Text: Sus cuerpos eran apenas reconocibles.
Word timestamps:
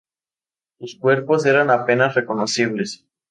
Sus 0.79 0.95
cuerpos 0.97 1.45
eran 1.45 1.69
apenas 1.69 2.15
reconocibles. 2.15 3.05